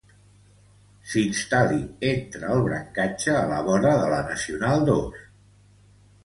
S'instal·li 1.11 1.77
entre 2.11 2.49
el 2.55 2.63
brancatge, 2.69 3.37
a 3.43 3.45
la 3.53 3.61
vora 3.69 3.93
de 4.01 4.09
la 4.15 4.23
nacional 4.31 4.89
dos. 4.91 5.23